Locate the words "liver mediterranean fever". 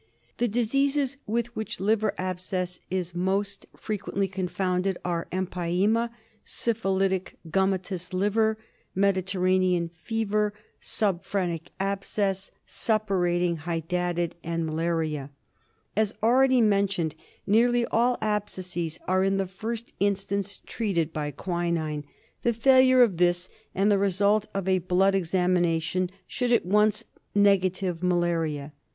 8.11-10.55